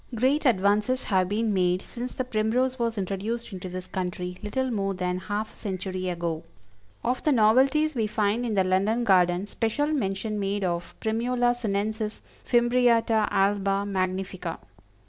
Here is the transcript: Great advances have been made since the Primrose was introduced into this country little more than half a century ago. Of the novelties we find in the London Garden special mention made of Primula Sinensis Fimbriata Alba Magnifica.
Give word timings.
Great 0.15 0.47
advances 0.47 1.03
have 1.03 1.29
been 1.29 1.53
made 1.53 1.83
since 1.83 2.11
the 2.13 2.25
Primrose 2.25 2.79
was 2.79 2.97
introduced 2.97 3.53
into 3.53 3.69
this 3.69 3.85
country 3.85 4.35
little 4.41 4.71
more 4.71 4.95
than 4.95 5.19
half 5.19 5.53
a 5.53 5.55
century 5.55 6.09
ago. 6.09 6.41
Of 7.03 7.21
the 7.21 7.31
novelties 7.31 7.93
we 7.93 8.07
find 8.07 8.43
in 8.43 8.55
the 8.55 8.63
London 8.63 9.03
Garden 9.03 9.45
special 9.45 9.85
mention 9.85 10.39
made 10.39 10.63
of 10.63 10.95
Primula 11.01 11.53
Sinensis 11.55 12.23
Fimbriata 12.43 13.27
Alba 13.29 13.85
Magnifica. 13.85 14.57